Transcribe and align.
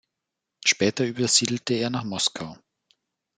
Später 0.65 1.05
übersiedelte 1.05 1.75
er 1.75 1.91
nach 1.91 2.03
Moskau. 2.03 2.57